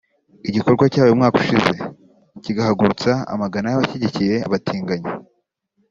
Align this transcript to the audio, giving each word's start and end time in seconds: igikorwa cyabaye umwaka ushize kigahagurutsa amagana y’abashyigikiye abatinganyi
igikorwa 0.49 0.83
cyabaye 0.91 1.13
umwaka 1.13 1.37
ushize 1.41 1.71
kigahagurutsa 2.43 3.11
amagana 3.33 3.67
y’abashyigikiye 3.69 4.35
abatinganyi 4.47 5.09